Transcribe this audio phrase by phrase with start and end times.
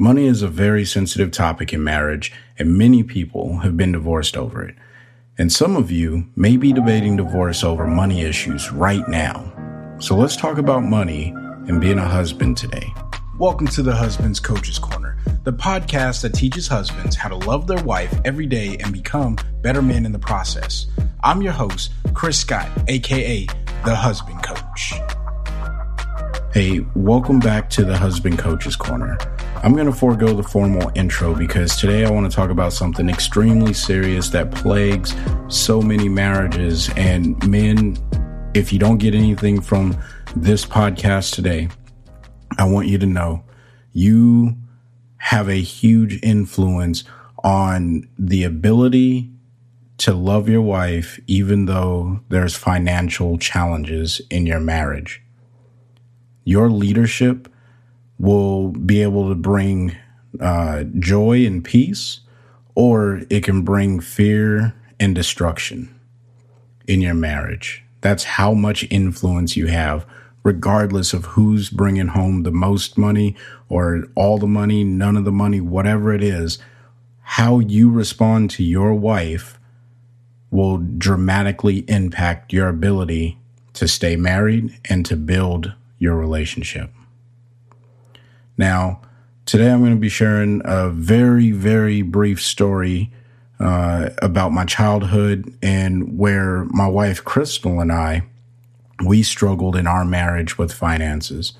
[0.00, 4.62] Money is a very sensitive topic in marriage, and many people have been divorced over
[4.62, 4.76] it.
[5.36, 9.52] And some of you may be debating divorce over money issues right now.
[9.98, 11.34] So let's talk about money
[11.66, 12.94] and being a husband today.
[13.40, 17.82] Welcome to the Husband's Coach's Corner, the podcast that teaches husbands how to love their
[17.82, 20.86] wife every day and become better men in the process.
[21.24, 23.48] I'm your host, Chris Scott, aka
[23.84, 24.92] the Husband Coach.
[26.54, 29.18] Hey, welcome back to the Husband Coach's Corner.
[29.64, 33.08] I'm going to forego the formal intro because today I want to talk about something
[33.08, 35.16] extremely serious that plagues
[35.48, 36.88] so many marriages.
[36.96, 37.96] And men,
[38.54, 39.98] if you don't get anything from
[40.36, 41.68] this podcast today,
[42.56, 43.42] I want you to know
[43.92, 44.56] you
[45.16, 47.02] have a huge influence
[47.42, 49.32] on the ability
[49.98, 55.20] to love your wife, even though there's financial challenges in your marriage.
[56.44, 57.48] Your leadership
[58.18, 59.96] will be able to bring
[60.40, 62.20] uh, joy and peace,
[62.74, 65.94] or it can bring fear and destruction
[66.86, 67.84] in your marriage.
[68.00, 70.06] That's how much influence you have,
[70.42, 73.36] regardless of who's bringing home the most money
[73.68, 76.58] or all the money, none of the money, whatever it is.
[77.22, 79.58] How you respond to your wife
[80.50, 83.38] will dramatically impact your ability
[83.74, 86.90] to stay married and to build your relationship.
[88.58, 89.00] Now,
[89.46, 93.10] today I'm going to be sharing a very, very brief story
[93.58, 98.24] uh, about my childhood and where my wife Crystal and I
[99.04, 101.52] we struggled in our marriage with finances.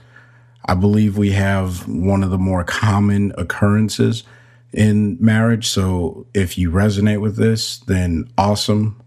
[0.65, 4.25] I believe we have one of the more common occurrences
[4.73, 5.69] in marriage.
[5.69, 9.01] So if you resonate with this, then awesome.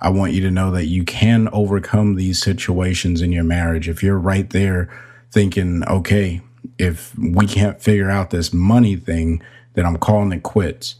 [0.00, 3.88] I want you to know that you can overcome these situations in your marriage.
[3.88, 4.88] If you're right there
[5.32, 6.40] thinking, okay,
[6.78, 9.42] if we can't figure out this money thing,
[9.74, 10.96] then I'm calling it quits.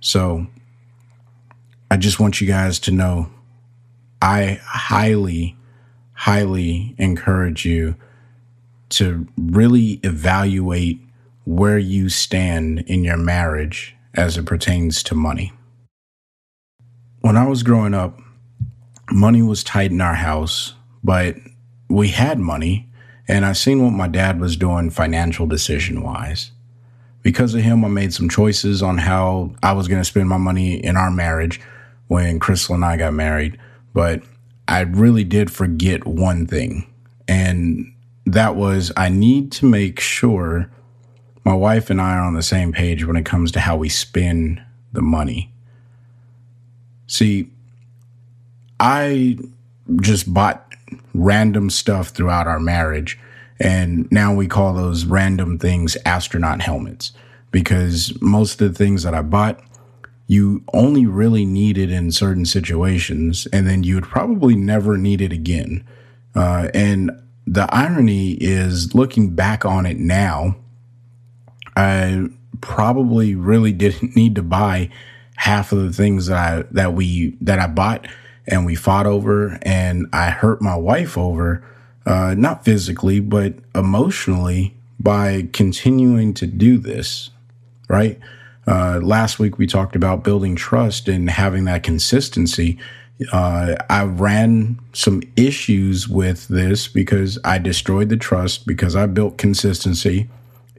[0.00, 0.46] So
[1.90, 3.30] I just want you guys to know
[4.20, 5.56] I highly,
[6.12, 7.96] highly encourage you
[8.90, 11.00] to really evaluate
[11.44, 15.52] where you stand in your marriage as it pertains to money.
[17.20, 18.20] When I was growing up,
[19.10, 21.36] money was tight in our house, but
[21.88, 22.88] we had money
[23.28, 26.50] and I seen what my dad was doing financial decision wise.
[27.22, 30.38] Because of him, I made some choices on how I was going to spend my
[30.38, 31.60] money in our marriage
[32.08, 33.58] when Crystal and I got married.
[33.94, 34.22] But
[34.66, 36.86] I really did forget one thing.
[37.28, 37.92] And
[38.26, 40.70] that was I need to make sure
[41.44, 43.88] my wife and I are on the same page when it comes to how we
[43.88, 44.62] spend
[44.92, 45.52] the money.
[47.06, 47.50] See,
[48.78, 49.38] I
[50.00, 50.71] just bought
[51.14, 53.18] random stuff throughout our marriage.
[53.60, 57.12] And now we call those random things astronaut helmets
[57.50, 59.60] because most of the things that I bought,
[60.26, 65.20] you only really need it in certain situations, and then you would probably never need
[65.20, 65.84] it again.
[66.34, 67.10] Uh, and
[67.46, 70.56] the irony is looking back on it now,
[71.76, 72.28] I
[72.60, 74.90] probably really didn't need to buy
[75.36, 78.06] half of the things that I that we that I bought
[78.46, 81.64] and we fought over and I hurt my wife over,
[82.06, 87.30] uh, not physically, but emotionally by continuing to do this,
[87.88, 88.18] right?
[88.66, 92.78] Uh, last week we talked about building trust and having that consistency.
[93.32, 99.38] Uh, I ran some issues with this because I destroyed the trust because I built
[99.38, 100.28] consistency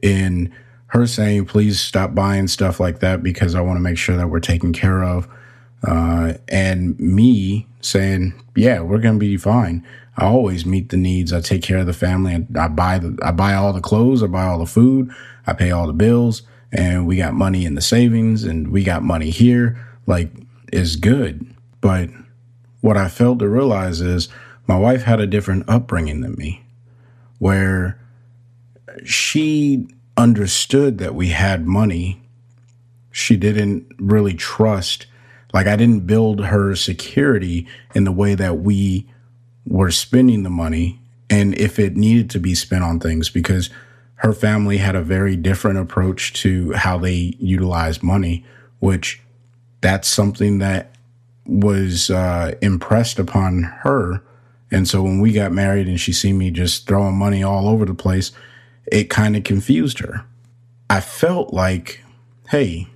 [0.02, 0.52] in
[0.88, 4.28] her saying, please stop buying stuff like that because I want to make sure that
[4.28, 5.28] we're taken care of
[5.86, 9.84] uh, and me saying, "Yeah, we're gonna be fine."
[10.16, 11.32] I always meet the needs.
[11.32, 14.22] I take care of the family, and I buy the I buy all the clothes,
[14.22, 15.10] I buy all the food,
[15.46, 16.42] I pay all the bills,
[16.72, 19.78] and we got money in the savings, and we got money here.
[20.06, 20.30] Like,
[20.72, 21.46] is good.
[21.80, 22.10] But
[22.80, 24.28] what I failed to realize is
[24.66, 26.64] my wife had a different upbringing than me,
[27.38, 27.98] where
[29.04, 29.86] she
[30.16, 32.20] understood that we had money.
[33.10, 35.06] She didn't really trust
[35.54, 39.08] like I didn't build her security in the way that we
[39.64, 43.70] were spending the money and if it needed to be spent on things because
[44.16, 48.44] her family had a very different approach to how they utilized money,
[48.80, 49.22] which
[49.80, 50.94] that's something that
[51.46, 54.22] was uh, impressed upon her.
[54.70, 57.84] And so when we got married and she seen me just throwing money all over
[57.84, 58.32] the place,
[58.90, 60.24] it kind of confused her.
[60.90, 62.02] I felt like,
[62.48, 62.88] hey,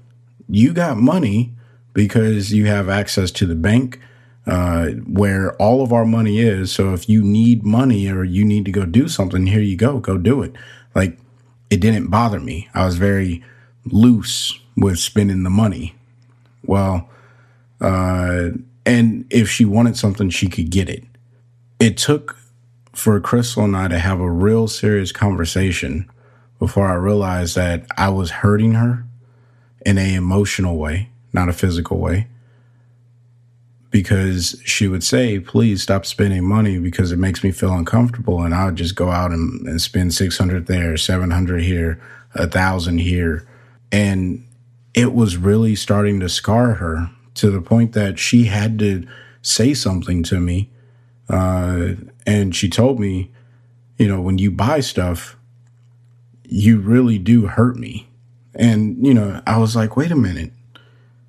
[0.48, 1.54] you got money
[1.98, 3.98] because you have access to the bank
[4.46, 6.70] uh, where all of our money is.
[6.70, 9.98] So if you need money or you need to go do something, here you go,
[9.98, 10.54] go do it.
[10.94, 11.18] Like
[11.70, 12.68] it didn't bother me.
[12.72, 13.42] I was very
[13.84, 15.96] loose with spending the money.
[16.64, 17.08] Well,
[17.80, 18.50] uh,
[18.86, 21.02] and if she wanted something, she could get it.
[21.80, 22.38] It took
[22.92, 26.08] for Crystal and I to have a real serious conversation
[26.60, 29.04] before I realized that I was hurting her
[29.84, 32.26] in a emotional way, not a physical way.
[33.90, 38.42] Because she would say, please stop spending money because it makes me feel uncomfortable.
[38.42, 42.00] And I would just go out and, and spend 600 there, 700 here,
[42.34, 43.48] a thousand here.
[43.90, 44.46] And
[44.92, 49.06] it was really starting to scar her to the point that she had to
[49.42, 50.70] say something to me.
[51.28, 51.92] Uh,
[52.26, 53.30] and she told me,
[53.96, 55.36] you know, when you buy stuff,
[56.44, 58.08] you really do hurt me.
[58.54, 60.52] And, you know, I was like, wait a minute.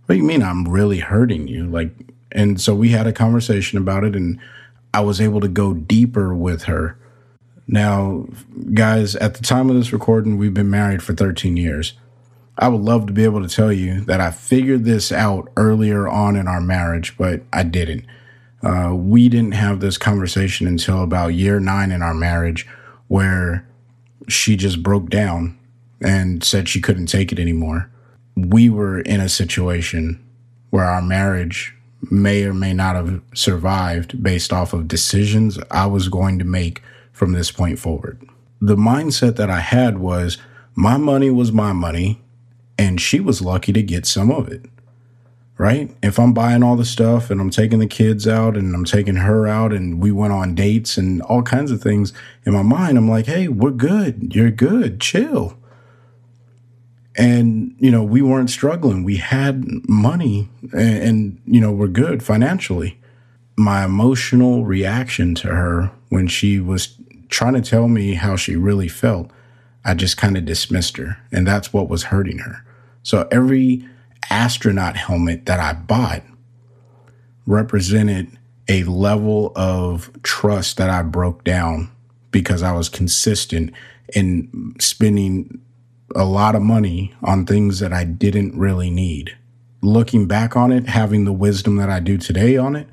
[0.09, 1.67] What do you mean I'm really hurting you?
[1.67, 1.91] Like,
[2.31, 4.39] and so we had a conversation about it and
[4.91, 6.97] I was able to go deeper with her.
[7.67, 8.25] Now,
[8.73, 11.93] guys, at the time of this recording, we've been married for 13 years.
[12.57, 16.07] I would love to be able to tell you that I figured this out earlier
[16.07, 18.03] on in our marriage, but I didn't.
[18.63, 22.67] Uh, we didn't have this conversation until about year nine in our marriage,
[23.09, 23.69] where
[24.27, 25.59] she just broke down
[26.01, 27.91] and said she couldn't take it anymore.
[28.35, 30.23] We were in a situation
[30.69, 36.07] where our marriage may or may not have survived based off of decisions I was
[36.07, 36.81] going to make
[37.11, 38.21] from this point forward.
[38.61, 40.37] The mindset that I had was
[40.75, 42.21] my money was my money
[42.77, 44.65] and she was lucky to get some of it.
[45.57, 45.93] Right?
[46.01, 49.17] If I'm buying all the stuff and I'm taking the kids out and I'm taking
[49.17, 52.13] her out and we went on dates and all kinds of things
[52.45, 54.33] in my mind, I'm like, hey, we're good.
[54.33, 55.01] You're good.
[55.01, 55.58] Chill.
[57.15, 59.03] And, you know, we weren't struggling.
[59.03, 62.99] We had money and, and, you know, we're good financially.
[63.57, 66.95] My emotional reaction to her when she was
[67.29, 69.31] trying to tell me how she really felt,
[69.83, 71.17] I just kind of dismissed her.
[71.31, 72.65] And that's what was hurting her.
[73.03, 73.87] So every
[74.29, 76.23] astronaut helmet that I bought
[77.45, 81.91] represented a level of trust that I broke down
[82.31, 83.73] because I was consistent
[84.13, 85.59] in spending
[86.15, 89.35] a lot of money on things that I didn't really need.
[89.81, 92.87] Looking back on it, having the wisdom that I do today on it,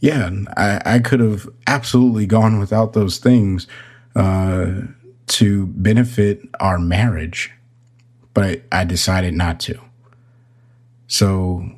[0.00, 3.66] yeah, I, I could have absolutely gone without those things
[4.14, 4.82] uh,
[5.26, 7.52] to benefit our marriage
[8.38, 9.80] but I decided not to.
[11.08, 11.68] So,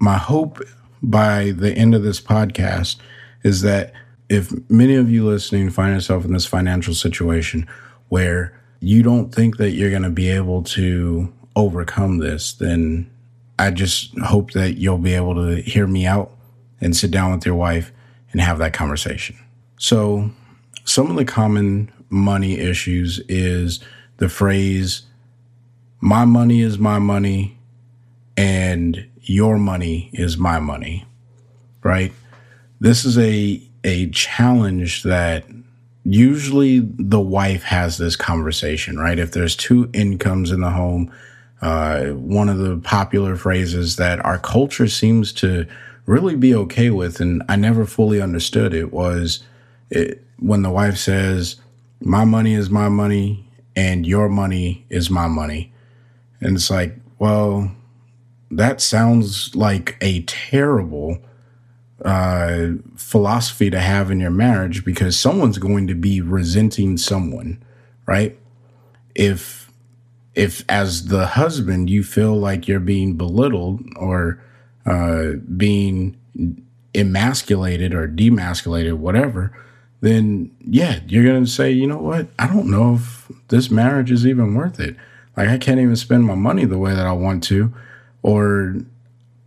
[0.00, 0.60] my hope
[1.00, 2.96] by the end of this podcast
[3.44, 3.92] is that
[4.28, 7.68] if many of you listening find yourself in this financial situation
[8.08, 13.10] where you don't think that you're going to be able to overcome this, then
[13.58, 16.30] I just hope that you'll be able to hear me out
[16.80, 17.92] and sit down with your wife
[18.32, 19.38] and have that conversation.
[19.78, 20.30] So,
[20.84, 23.80] some of the common money issues is
[24.18, 25.02] the phrase,
[26.00, 27.56] my money is my money
[28.36, 31.06] and your money is my money,
[31.82, 32.12] right?
[32.80, 35.46] This is a, a challenge that
[36.04, 39.18] usually the wife has this conversation, right?
[39.18, 41.12] If there's two incomes in the home,
[41.62, 45.66] uh, one of the popular phrases that our culture seems to
[46.06, 49.42] really be okay with, and I never fully understood it, was
[49.90, 51.56] it, when the wife says,
[52.00, 55.72] My money is my money and your money is my money.
[56.40, 57.72] And it's like, well,
[58.50, 61.18] that sounds like a terrible
[62.02, 67.62] uh, philosophy to have in your marriage because someone's going to be resenting someone,
[68.06, 68.38] right?
[69.14, 69.70] If
[70.34, 74.42] if as the husband you feel like you're being belittled or
[74.84, 76.16] uh, being
[76.94, 79.56] emasculated or demasculated, whatever,
[80.00, 82.26] then yeah, you're to say, you know what?
[82.38, 84.96] I don't know if this marriage is even worth it.
[85.36, 87.72] Like I can't even spend my money the way that I want to.
[88.22, 88.76] Or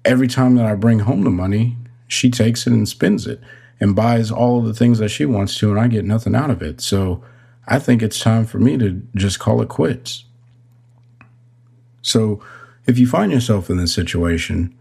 [0.05, 1.75] every time that I bring home the money,
[2.07, 3.39] she takes it and spends it
[3.79, 6.49] and buys all of the things that she wants to, and I get nothing out
[6.49, 6.81] of it.
[6.81, 7.23] So
[7.67, 10.25] I think it's time for me to just call it quits.
[12.01, 12.41] So
[12.85, 14.73] if you find yourself in this situation,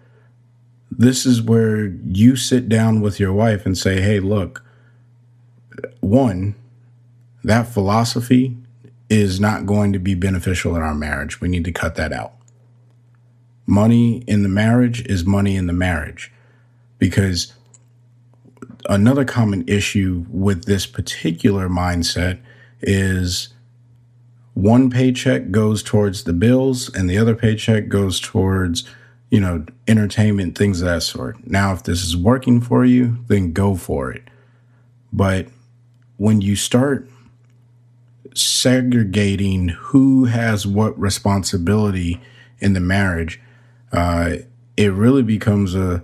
[0.90, 4.62] this is where you sit down with your wife and say, hey, look,
[6.00, 6.54] one,
[7.42, 8.56] that philosophy
[9.10, 11.40] is not going to be beneficial in our marriage.
[11.40, 12.32] We need to cut that out.
[13.66, 16.32] Money in the marriage is money in the marriage
[16.98, 17.52] because
[18.88, 22.38] another common issue with this particular mindset
[22.80, 23.48] is
[24.54, 28.84] one paycheck goes towards the bills and the other paycheck goes towards
[29.30, 31.46] you know entertainment things of that sort.
[31.46, 34.22] Now if this is working for you then go for it.
[35.12, 35.48] But
[36.16, 37.08] when you start
[38.34, 42.20] segregating who has what responsibility
[42.58, 43.40] in the marriage
[43.92, 44.36] uh,
[44.76, 46.02] it really becomes a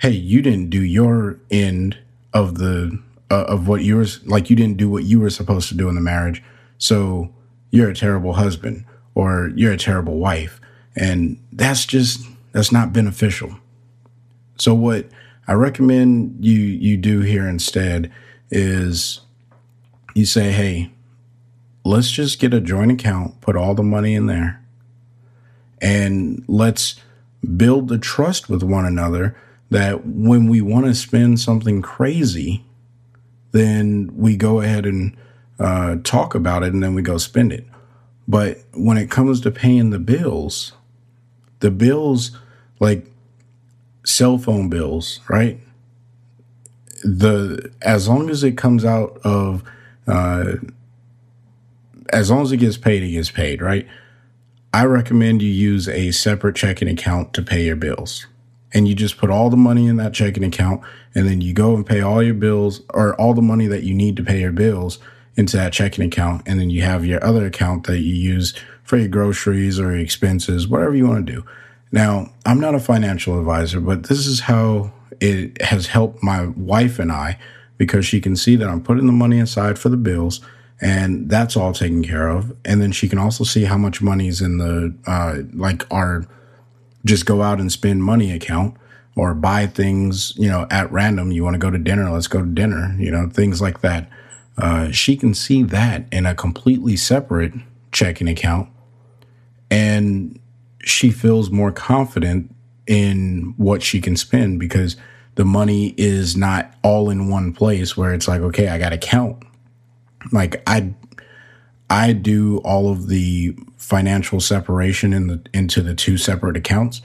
[0.00, 1.98] hey you didn't do your end
[2.32, 3.00] of the
[3.30, 5.88] uh, of what you were like you didn't do what you were supposed to do
[5.88, 6.42] in the marriage
[6.78, 7.32] so
[7.70, 8.84] you're a terrible husband
[9.14, 10.60] or you're a terrible wife.
[10.94, 13.56] And that's just that's not beneficial.
[14.58, 15.06] So what
[15.48, 18.10] i recommend you you do here instead
[18.50, 19.20] is
[20.12, 20.90] you say hey
[21.84, 24.60] let's just get a joint account put all the money in there
[25.80, 26.96] and let's
[27.56, 29.36] build the trust with one another
[29.70, 32.64] that when we want to spend something crazy,
[33.52, 35.16] then we go ahead and
[35.58, 37.66] uh, talk about it and then we go spend it.
[38.28, 40.72] But when it comes to paying the bills,
[41.60, 42.36] the bills
[42.80, 43.06] like
[44.04, 45.60] cell phone bills, right?
[47.02, 49.62] The as long as it comes out of
[50.06, 50.54] uh,
[52.12, 53.86] as long as it gets paid, it gets paid, right?
[54.72, 58.26] I recommend you use a separate checking account to pay your bills
[58.76, 60.82] and you just put all the money in that checking account
[61.14, 63.94] and then you go and pay all your bills or all the money that you
[63.94, 64.98] need to pay your bills
[65.34, 68.52] into that checking account and then you have your other account that you use
[68.84, 71.44] for your groceries or your expenses whatever you want to do.
[71.90, 76.98] Now i'm not a financial advisor but this is how it has helped my wife
[76.98, 77.38] and i
[77.78, 80.42] because she can see that i'm putting the money aside for the bills
[80.82, 84.28] and that's all taken care of and then she can also see how much money
[84.28, 86.26] is in the uh, like our
[87.06, 88.76] just go out and spend money account
[89.14, 91.32] or buy things, you know, at random.
[91.32, 94.10] You want to go to dinner, let's go to dinner, you know, things like that.
[94.58, 97.52] Uh, she can see that in a completely separate
[97.92, 98.68] checking account.
[99.70, 100.38] And
[100.82, 102.54] she feels more confident
[102.86, 104.96] in what she can spend because
[105.34, 108.98] the money is not all in one place where it's like, okay, I got to
[108.98, 109.42] count.
[110.32, 110.94] Like I,
[111.88, 117.00] I do all of the financial separation in the into the two separate accounts,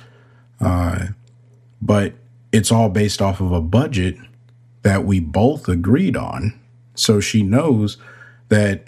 [0.59, 1.07] uh,
[1.81, 2.13] but
[2.51, 4.17] it's all based off of a budget
[4.81, 6.59] that we both agreed on.
[6.95, 7.97] So she knows
[8.49, 8.85] that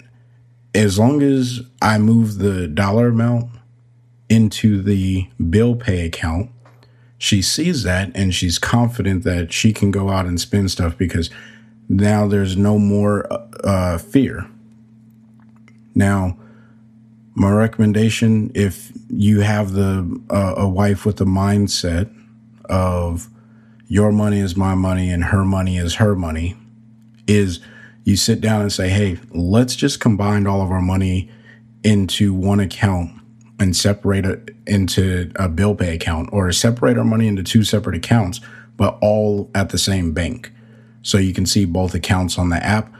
[0.74, 3.50] as long as I move the dollar amount
[4.28, 6.50] into the bill pay account,
[7.16, 11.30] she sees that and she's confident that she can go out and spend stuff because
[11.88, 13.26] now there's no more
[13.62, 14.46] uh, fear.
[15.94, 16.38] Now,
[17.34, 22.12] my recommendation, if you have the uh, a wife with the mindset
[22.66, 23.28] of
[23.86, 26.56] your money is my money and her money is her money,
[27.26, 27.60] is
[28.04, 31.30] you sit down and say, hey, let's just combine all of our money
[31.82, 33.10] into one account
[33.58, 37.96] and separate it into a bill pay account or separate our money into two separate
[37.96, 38.40] accounts,
[38.76, 40.52] but all at the same bank.
[41.02, 42.92] So you can see both accounts on the app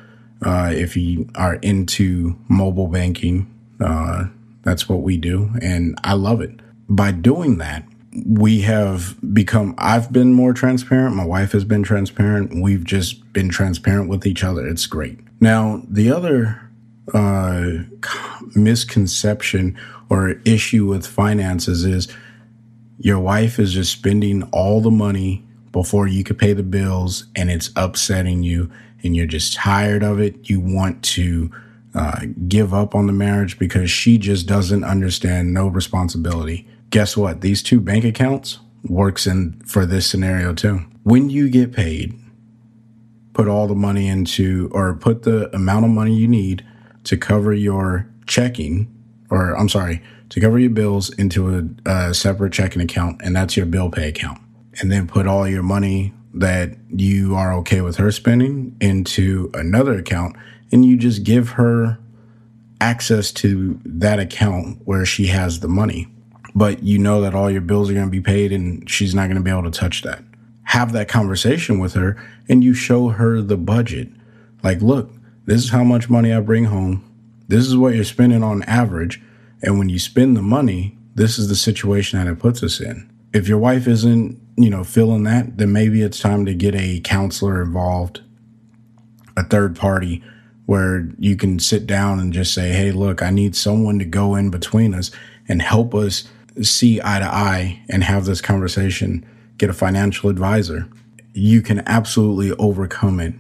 [0.43, 4.25] uh, if you are into mobile banking, uh,
[4.63, 5.51] that's what we do.
[5.61, 6.61] And I love it.
[6.89, 7.85] By doing that,
[8.27, 11.17] we have become, I've been more transparent.
[11.17, 12.61] My wife has been transparent.
[12.61, 14.67] We've just been transparent with each other.
[14.67, 15.19] It's great.
[15.41, 16.61] Now, the other
[17.13, 17.85] uh,
[18.55, 19.77] misconception
[20.09, 22.09] or issue with finances is
[22.99, 27.51] your wife is just spending all the money before you could pay the bills and
[27.51, 28.71] it's upsetting you
[29.05, 30.49] and you're just tired of it.
[30.49, 31.51] You want to
[31.95, 36.67] uh, give up on the marriage because she just doesn't understand no responsibility.
[36.91, 37.41] Guess what?
[37.41, 38.59] These two bank accounts
[38.89, 40.81] works in for this scenario too.
[41.03, 42.19] When you get paid,
[43.33, 46.65] put all the money into or put the amount of money you need
[47.05, 48.91] to cover your checking
[49.31, 53.57] or I'm sorry, to cover your bills into a, a separate checking account and that's
[53.57, 54.41] your bill pay account
[54.81, 59.95] and then put all your money that you are okay with her spending into another
[59.99, 60.37] account
[60.73, 61.99] and you just give her
[62.81, 66.09] access to that account where she has the money.
[66.55, 69.27] But you know that all your bills are going to be paid and she's not
[69.27, 70.23] going to be able to touch that.
[70.65, 72.17] Have that conversation with her
[72.49, 74.09] and you show her the budget.
[74.63, 75.11] Like, look,
[75.47, 77.05] this is how much money I bring home.
[77.49, 79.23] This is what you're spending on average.
[79.63, 83.11] And when you spend the money, this is the situation that it puts us in
[83.35, 87.01] if your wife isn't, you know, feeling that, then maybe it's time to get a
[87.01, 88.23] counselor involved,
[89.37, 90.23] a third party
[90.67, 94.35] where you can sit down and just say, Hey, look, I need someone to go
[94.35, 95.11] in between us
[95.49, 96.25] and help us
[96.63, 99.27] see eye to eye and have this conversation,
[99.59, 100.89] get a financial advisor.
[101.33, 103.35] You can absolutely overcome it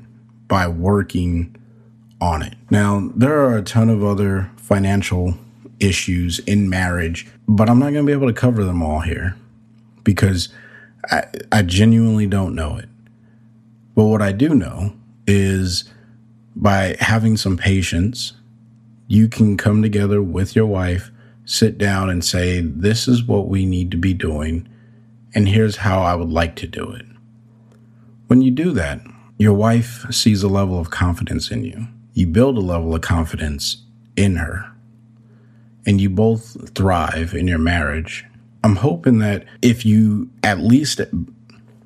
[0.48, 1.56] by working
[2.20, 2.54] on it.
[2.70, 5.34] Now, there are a ton of other financial
[5.80, 9.36] issues in marriage, but I'm not going to be able to cover them all here
[10.02, 10.48] because
[11.10, 12.88] I, I genuinely don't know it.
[13.94, 14.94] But what I do know
[15.26, 15.84] is
[16.56, 18.32] by having some patience,
[19.06, 21.10] you can come together with your wife,
[21.44, 24.68] sit down and say, This is what we need to be doing,
[25.34, 27.06] and here's how I would like to do it.
[28.26, 29.00] When you do that,
[29.36, 31.88] your wife sees a level of confidence in you.
[32.14, 33.82] You build a level of confidence
[34.16, 34.70] in her,
[35.84, 38.24] and you both thrive in your marriage.
[38.64, 41.00] I'm hoping that if you at least,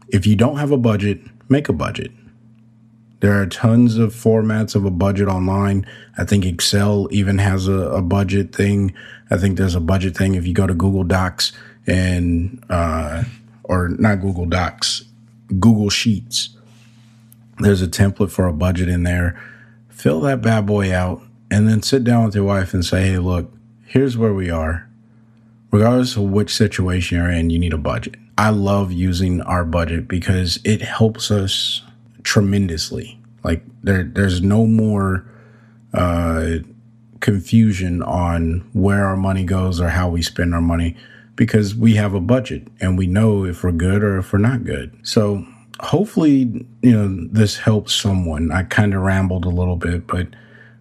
[0.09, 1.21] if you don't have a budget,
[1.51, 2.11] make a budget
[3.21, 5.87] there are tons of formats of a budget online.
[6.17, 8.95] I think Excel even has a, a budget thing.
[9.31, 11.53] I think there's a budget thing if you go to Google Docs
[11.87, 13.25] and, uh,
[13.65, 15.05] or not Google Docs,
[15.59, 16.51] Google Sheets.
[17.59, 19.41] There's a template for a budget in there.
[19.89, 21.21] Fill that bad boy out
[21.51, 23.53] and then sit down with your wife and say, hey, look,
[23.85, 24.88] here's where we are.
[25.71, 28.17] Regardless of which situation you're in, you need a budget.
[28.39, 31.83] I love using our budget because it helps us
[32.23, 33.21] tremendously.
[33.45, 35.27] Like there, there's no more
[35.93, 36.59] uh,
[37.21, 40.97] confusion on where our money goes or how we spend our money
[41.37, 44.65] because we have a budget and we know if we're good or if we're not
[44.65, 44.97] good.
[45.03, 45.47] So
[45.81, 48.51] hopefully, you know, this helps someone.
[48.53, 50.29] I kind of rambled a little bit, but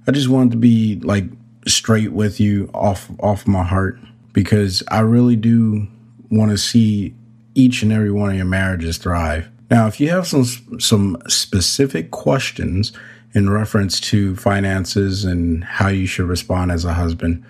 [0.08, 1.26] I just wanted to be like
[1.68, 4.00] straight with you off off my heart
[4.34, 5.88] because I really do
[6.30, 7.16] want to see
[7.56, 9.50] each and every one of your marriages thrive.
[9.70, 10.46] Now, if you have some
[10.80, 12.94] some specific questions
[13.34, 17.44] in reference to finances and how you should respond as a husband,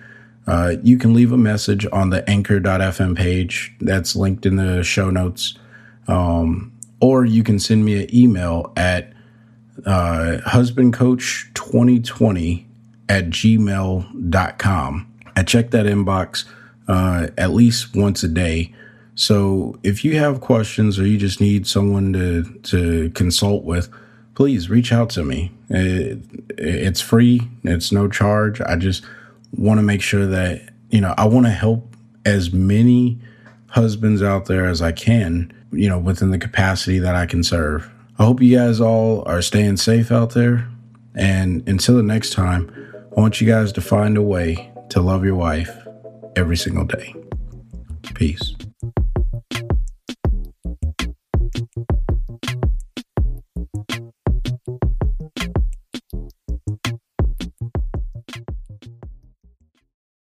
[0.46, 5.10] uh, you can leave a message on the anchor.fm page that's linked in the show
[5.10, 5.54] notes.
[6.08, 9.12] Um, or you can send me an email at
[9.86, 12.64] uh, husbandcoach2020
[13.08, 15.14] at gmail.com.
[15.36, 16.44] I check that inbox
[16.88, 18.74] uh, at least once a day
[19.18, 23.88] so if you have questions or you just need someone to, to consult with,
[24.36, 25.50] please reach out to me.
[25.68, 26.20] It,
[26.56, 27.40] it's free.
[27.64, 28.60] It's no charge.
[28.60, 29.04] I just
[29.50, 33.18] want to make sure that, you know, I want to help as many
[33.66, 37.90] husbands out there as I can, you know, within the capacity that I can serve.
[38.20, 40.68] I hope you guys all are staying safe out there.
[41.16, 42.70] And until the next time,
[43.16, 45.87] I want you guys to find a way to love your wife
[46.38, 47.12] every single day.
[48.14, 48.54] Peace.